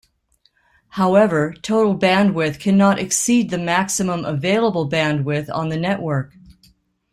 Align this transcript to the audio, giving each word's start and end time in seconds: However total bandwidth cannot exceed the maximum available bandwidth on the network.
However 0.89 1.53
total 1.61 1.95
bandwidth 1.95 2.59
cannot 2.59 2.97
exceed 2.97 3.51
the 3.51 3.59
maximum 3.59 4.25
available 4.25 4.89
bandwidth 4.89 5.47
on 5.53 5.69
the 5.69 5.77
network. 5.77 6.33